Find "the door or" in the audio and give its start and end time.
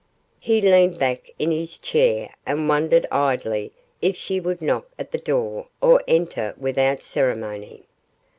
5.11-6.01